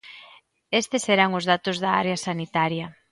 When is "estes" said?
0.81-1.03